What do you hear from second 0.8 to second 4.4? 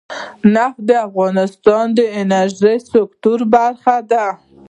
د افغانستان د انرژۍ سکتور برخه ده.